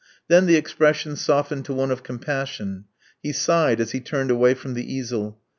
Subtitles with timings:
[0.29, 2.85] Then the expression softened to one of compassion;
[3.21, 5.39] he sighed as he turned away from the easel.